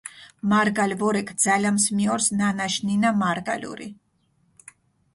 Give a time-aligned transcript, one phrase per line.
[0.51, 3.87] მარგალ ვორექ: ძალამს მიჸორს ნანაშ ნინა მარგალური.